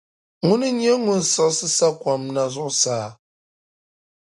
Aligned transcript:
Ŋuna 0.47 0.67
n-nyɛ 0.73 0.91
ŋun 1.05 1.21
siɣisi 1.31 1.67
sa’ 1.77 1.87
kom 2.01 2.21
na 2.33 2.43
zuɣusaa. 2.53 3.07